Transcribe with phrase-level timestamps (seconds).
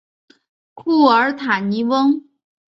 [0.73, 2.23] 库尔塔尼翁。